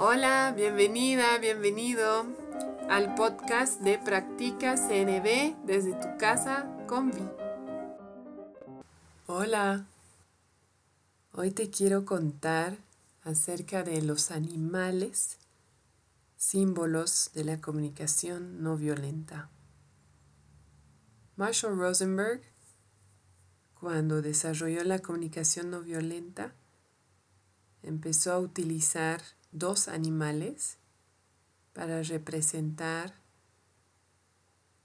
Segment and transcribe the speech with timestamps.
[0.00, 2.24] Hola, bienvenida, bienvenido
[2.88, 7.28] al podcast de Practica CNB desde tu casa con Vi.
[9.26, 9.86] Hola,
[11.32, 12.78] hoy te quiero contar
[13.24, 15.38] acerca de los animales,
[16.36, 19.50] símbolos de la comunicación no violenta.
[21.34, 22.42] Marshall Rosenberg,
[23.74, 26.52] cuando desarrolló la comunicación no violenta,
[27.82, 29.22] empezó a utilizar
[29.52, 30.78] dos animales
[31.72, 33.14] para representar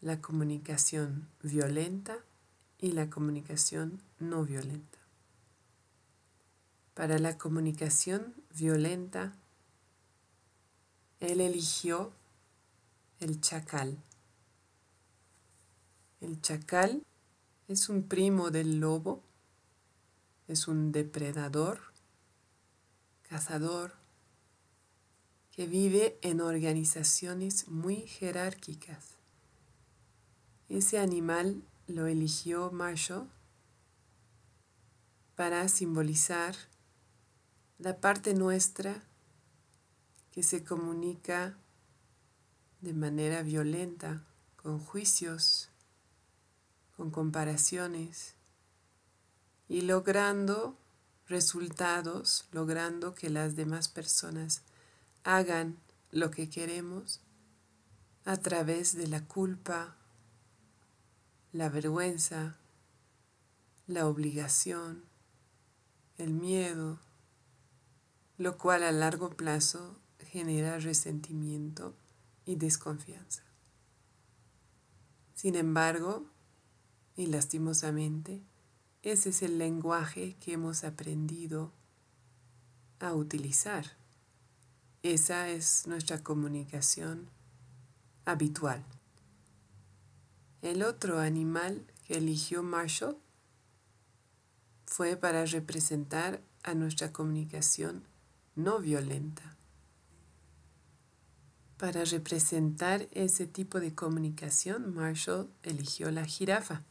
[0.00, 2.18] la comunicación violenta
[2.78, 4.98] y la comunicación no violenta.
[6.92, 9.32] Para la comunicación violenta,
[11.20, 12.12] él eligió
[13.20, 13.96] el chacal.
[16.20, 17.02] El chacal
[17.66, 19.22] es un primo del lobo,
[20.48, 21.80] es un depredador,
[23.22, 24.03] cazador,
[25.54, 29.10] que vive en organizaciones muy jerárquicas.
[30.68, 33.30] Ese animal lo eligió Marshall
[35.36, 36.56] para simbolizar
[37.78, 39.04] la parte nuestra
[40.32, 41.56] que se comunica
[42.80, 44.24] de manera violenta,
[44.56, 45.68] con juicios,
[46.96, 48.34] con comparaciones
[49.68, 50.76] y logrando
[51.28, 54.62] resultados, logrando que las demás personas
[55.24, 55.78] hagan
[56.10, 57.20] lo que queremos
[58.24, 59.96] a través de la culpa,
[61.52, 62.56] la vergüenza,
[63.86, 65.04] la obligación,
[66.18, 67.00] el miedo,
[68.38, 71.94] lo cual a largo plazo genera resentimiento
[72.44, 73.42] y desconfianza.
[75.34, 76.26] Sin embargo,
[77.16, 78.42] y lastimosamente,
[79.02, 81.72] ese es el lenguaje que hemos aprendido
[83.00, 84.03] a utilizar
[85.04, 87.28] esa es nuestra comunicación
[88.24, 88.82] habitual.
[90.62, 93.18] El otro animal que eligió Marshall
[94.86, 98.04] fue para representar a nuestra comunicación
[98.56, 99.58] no violenta.
[101.76, 106.82] Para representar ese tipo de comunicación, Marshall eligió la jirafa.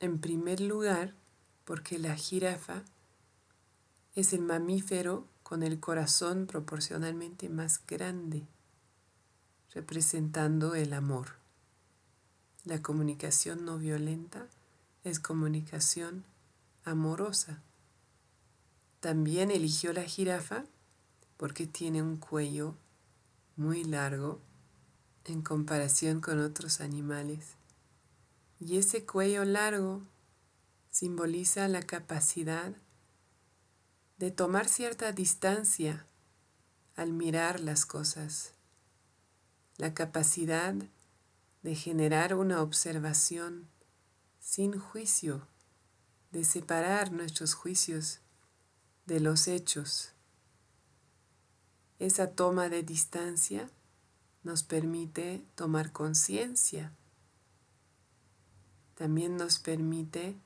[0.00, 1.14] En primer lugar,
[1.64, 2.82] porque la jirafa
[4.20, 8.48] es el mamífero con el corazón proporcionalmente más grande,
[9.72, 11.36] representando el amor.
[12.64, 14.48] La comunicación no violenta
[15.04, 16.24] es comunicación
[16.82, 17.62] amorosa.
[18.98, 20.64] También eligió la jirafa
[21.36, 22.74] porque tiene un cuello
[23.54, 24.40] muy largo
[25.26, 27.54] en comparación con otros animales.
[28.58, 30.02] Y ese cuello largo
[30.90, 32.74] simboliza la capacidad
[34.18, 36.04] de tomar cierta distancia
[36.96, 38.52] al mirar las cosas,
[39.76, 40.74] la capacidad
[41.62, 43.68] de generar una observación
[44.40, 45.46] sin juicio,
[46.32, 48.18] de separar nuestros juicios
[49.06, 50.10] de los hechos.
[52.00, 53.70] Esa toma de distancia
[54.42, 56.92] nos permite tomar conciencia.
[58.96, 60.36] También nos permite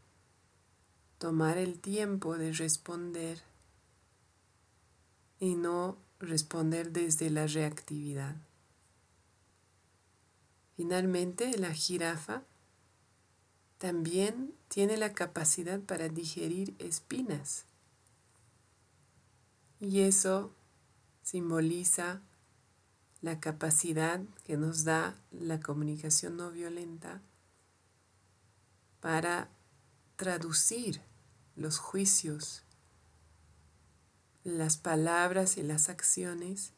[1.17, 3.52] tomar el tiempo de responder
[5.43, 8.37] y no responder desde la reactividad.
[10.77, 12.45] Finalmente, la jirafa
[13.79, 17.65] también tiene la capacidad para digerir espinas.
[19.81, 20.55] Y eso
[21.23, 22.23] simboliza
[23.21, 27.21] la capacidad que nos da la comunicación no violenta
[29.01, 29.51] para
[30.15, 31.01] traducir
[31.57, 32.63] los juicios
[34.45, 36.73] las palabras y las acciones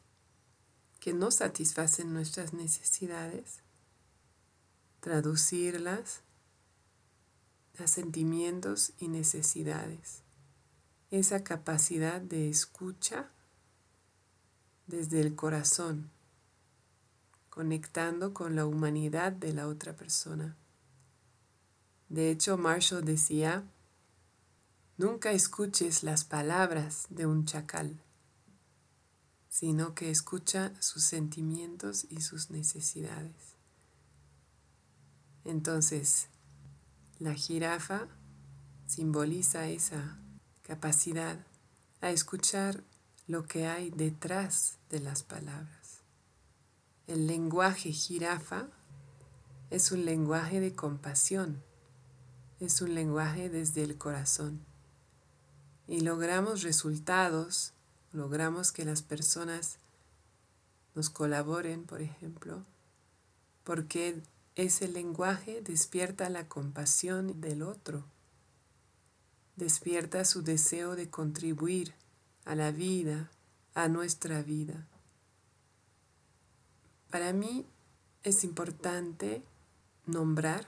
[0.99, 3.59] que no satisfacen nuestras necesidades,
[4.99, 6.21] traducirlas
[7.79, 10.21] a sentimientos y necesidades.
[11.11, 13.29] Esa capacidad de escucha
[14.87, 16.09] desde el corazón,
[17.49, 20.55] conectando con la humanidad de la otra persona.
[22.09, 23.63] De hecho, Marshall decía,
[24.97, 28.01] Nunca escuches las palabras de un chacal,
[29.49, 33.57] sino que escucha sus sentimientos y sus necesidades.
[35.43, 36.27] Entonces,
[37.19, 38.07] la jirafa
[38.87, 40.17] simboliza esa
[40.61, 41.45] capacidad
[41.99, 42.81] a escuchar
[43.27, 46.03] lo que hay detrás de las palabras.
[47.05, 48.69] El lenguaje jirafa
[49.71, 51.61] es un lenguaje de compasión,
[52.61, 54.73] es un lenguaje desde el corazón
[55.87, 57.73] y logramos resultados,
[58.11, 59.77] logramos que las personas
[60.95, 62.63] nos colaboren, por ejemplo,
[63.63, 64.21] porque
[64.55, 68.05] ese lenguaje despierta la compasión del otro,
[69.55, 71.93] despierta su deseo de contribuir
[72.45, 73.29] a la vida,
[73.73, 74.87] a nuestra vida.
[77.09, 77.65] Para mí
[78.23, 79.43] es importante
[80.05, 80.65] nombrar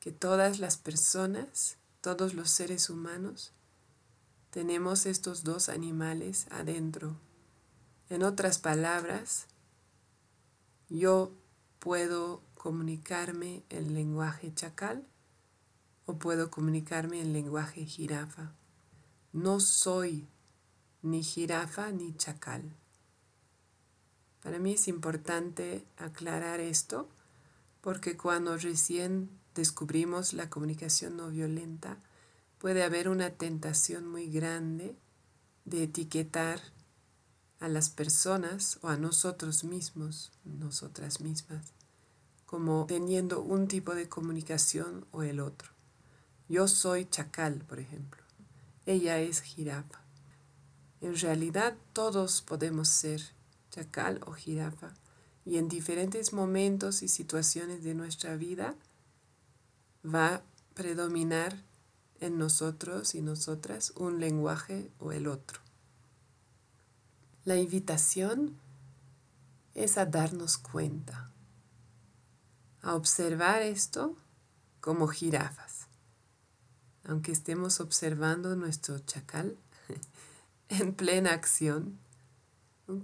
[0.00, 3.52] que todas las personas, todos los seres humanos,
[4.54, 7.16] tenemos estos dos animales adentro.
[8.08, 9.48] En otras palabras,
[10.88, 11.32] yo
[11.80, 15.04] puedo comunicarme en lenguaje chacal
[16.06, 18.52] o puedo comunicarme en lenguaje jirafa.
[19.32, 20.28] No soy
[21.02, 22.76] ni jirafa ni chacal.
[24.40, 27.08] Para mí es importante aclarar esto
[27.80, 31.98] porque cuando recién descubrimos la comunicación no violenta,
[32.64, 34.96] puede haber una tentación muy grande
[35.66, 36.62] de etiquetar
[37.60, 41.74] a las personas o a nosotros mismos, nosotras mismas,
[42.46, 45.72] como teniendo un tipo de comunicación o el otro.
[46.48, 48.22] Yo soy chacal, por ejemplo.
[48.86, 50.00] Ella es jirafa.
[51.02, 53.20] En realidad todos podemos ser
[53.72, 54.94] chacal o jirafa
[55.44, 58.74] y en diferentes momentos y situaciones de nuestra vida
[60.02, 61.62] va a predominar
[62.24, 65.60] en nosotros y nosotras un lenguaje o el otro.
[67.44, 68.56] La invitación
[69.74, 71.30] es a darnos cuenta,
[72.82, 74.16] a observar esto
[74.80, 75.86] como jirafas,
[77.04, 79.56] aunque estemos observando nuestro chacal
[80.68, 81.98] en plena acción,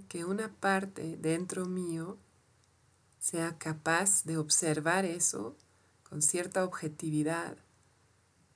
[0.07, 2.17] que una parte dentro mío
[3.19, 5.55] sea capaz de observar eso
[6.03, 7.57] con cierta objetividad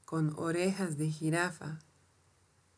[0.05, 1.79] con orejas de jirafa,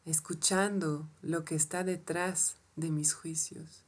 [0.05, 3.83] escuchando lo que está detrás de mis juicios.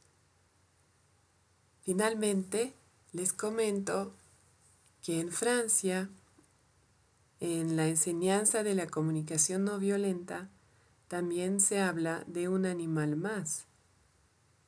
[1.82, 2.74] Finalmente,
[3.12, 4.12] les comento
[5.02, 6.10] que en Francia,
[7.40, 10.48] en la enseñanza de la comunicación no violenta,
[11.08, 13.64] también se habla de un animal más,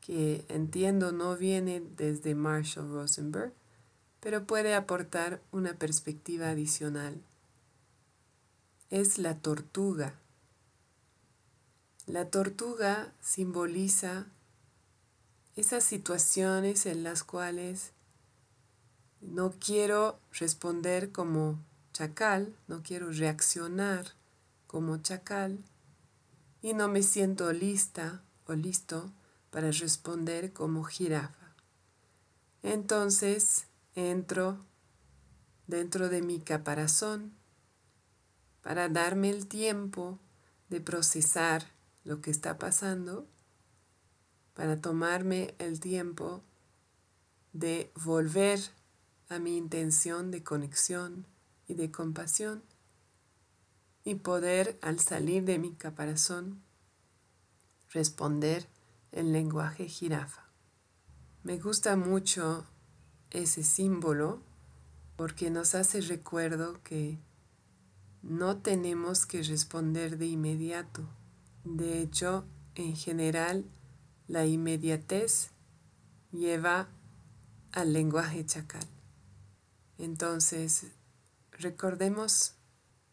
[0.01, 3.53] que entiendo no viene desde Marshall Rosenberg,
[4.21, 7.21] pero puede aportar una perspectiva adicional
[8.93, 10.13] es la tortuga.
[12.05, 14.27] La tortuga simboliza
[15.57, 17.93] esas situaciones en las cuales
[19.23, 21.59] no quiero responder como
[21.95, 24.13] chacal, no quiero reaccionar
[24.67, 25.65] como chacal
[26.61, 29.11] y no me siento lista o listo
[29.51, 31.55] para responder como jirafa.
[32.63, 34.59] Entonces entro
[35.67, 37.41] dentro de mi caparazón
[38.63, 40.19] para darme el tiempo
[40.69, 41.67] de procesar
[42.05, 43.27] lo que está pasando,
[44.55, 46.43] para tomarme el tiempo
[47.53, 48.61] de volver
[49.29, 51.27] a mi intención de conexión
[51.67, 52.63] y de compasión
[54.05, 56.63] y poder al salir de mi caparazón
[57.91, 58.67] responder
[59.13, 60.49] en lenguaje jirafa.
[61.43, 62.67] Me gusta mucho
[63.31, 64.43] ese símbolo
[65.17, 67.19] porque nos hace recuerdo que
[68.23, 71.09] no tenemos que responder de inmediato.
[71.65, 73.65] De hecho, en general,
[74.29, 75.51] la inmediatez
[76.31, 76.89] lleva
[77.73, 78.87] al lenguaje chacal.
[79.99, 80.87] Entonces,
[81.53, 82.55] recordemos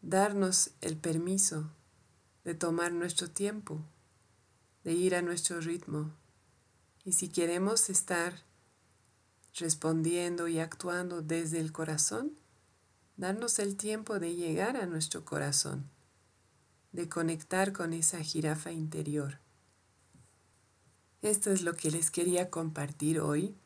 [0.01, 1.71] darnos el permiso
[2.43, 3.81] de tomar nuestro tiempo,
[4.83, 6.13] de ir a nuestro ritmo.
[7.03, 8.43] Y si queremos estar
[9.55, 12.31] respondiendo y actuando desde el corazón,
[13.19, 15.89] darnos el tiempo de llegar a nuestro corazón,
[16.93, 19.39] de conectar con esa jirafa interior.
[21.21, 23.57] Esto es lo que les quería compartir hoy.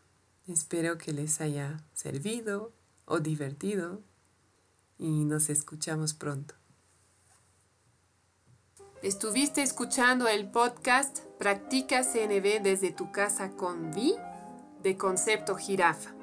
[0.48, 2.74] Espero que les haya servido
[3.05, 4.01] o divertido
[4.98, 6.55] y nos escuchamos pronto.
[9.03, 14.15] Estuviste escuchando el podcast Practica CNB desde tu casa con Vi
[14.81, 16.23] de Concepto Jirafa.